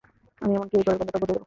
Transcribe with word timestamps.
আমি 0.41 0.53
এমনকি 0.53 0.75
এই 0.77 0.83
ঘরের 0.85 0.99
গন্ধটাও 0.99 1.21
বদলে 1.21 1.29
দেবো। 1.29 1.39